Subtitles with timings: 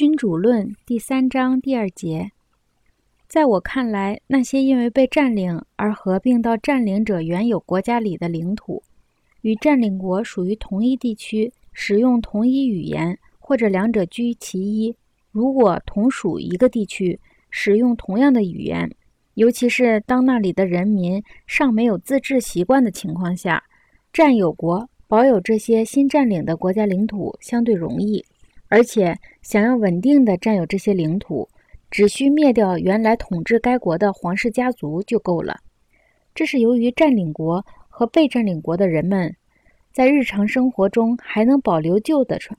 [0.00, 2.30] 君主论第三章第二节，
[3.28, 8.82] 在我看来，那些因为被占领而合并到占领者原有国家里的领土，
[9.42, 14.96] 与占领国属于同一地区，使用同一语言，或者两者居其一。
[15.32, 17.20] 如果同属一个地区，
[17.50, 18.90] 使用同样的语言，
[19.34, 23.62] 尤其是当那里的人民尚没有自治习惯的情况下，
[24.14, 28.24] 占有国保有这些新占领的国家领土相对容易。
[28.70, 31.48] 而且，想要稳定的占有这些领土，
[31.90, 35.56] 只需灭掉原来统治该国的皇室家族就够了。
[36.36, 39.34] 这是由于占领国和被占领国的人们
[39.92, 42.56] 在日常生活中还能保留旧的传，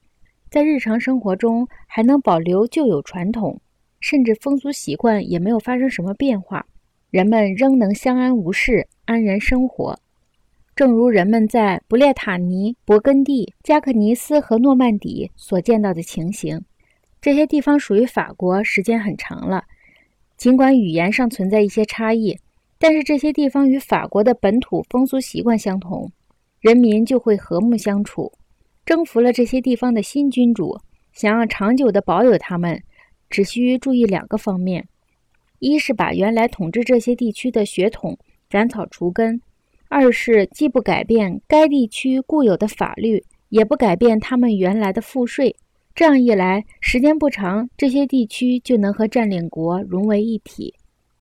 [0.49, 3.61] 在日常生活中还能保留旧有传统，
[4.01, 6.65] 甚至风俗习惯也没有发生什么变化，
[7.09, 9.97] 人们仍能相安无事，安然生活。
[10.75, 16.61] 正如人们在布列塔尼、勃艮第、加克尼斯和诺曼底所见到的情形，
[17.21, 19.65] 这些地方属于法国时间很长了。
[20.37, 22.39] 尽管语言上存在一些差异，
[22.79, 26.11] 但是这些地方与法国的本土风俗习惯相同，
[26.61, 28.31] 人民就会和睦相处。
[28.85, 30.79] 征服了这些地方的新君主，
[31.11, 32.81] 想要长久地保有他们，
[33.29, 34.87] 只需注意两个方面：
[35.59, 38.17] 一是把原来统治这些地区的血统
[38.49, 39.41] 斩草除根。
[39.93, 45.53] 二是既不改变该地区固有的法律，也不改变他们原来的赋税。
[45.93, 50.73] 这样一来，时间不长，这些地区就能和占领国融为一体。